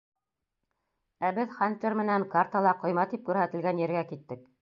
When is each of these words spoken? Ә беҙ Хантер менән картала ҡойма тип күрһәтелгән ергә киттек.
Ә 1.29 1.31
беҙ 1.39 1.51
Хантер 1.57 1.97
менән 2.01 2.25
картала 2.33 2.73
ҡойма 2.85 3.05
тип 3.13 3.27
күрһәтелгән 3.31 3.85
ергә 3.87 4.05
киттек. 4.13 4.43